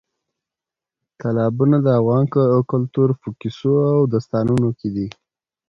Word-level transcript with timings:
تالابونه 1.19 1.77
د 1.85 1.87
افغان 1.99 2.25
کلتور 2.71 3.09
په 3.21 3.27
کیسو 3.39 3.73
او 3.93 3.99
داستانونو 4.13 4.69
کې 4.79 4.89
دي. 4.95 5.07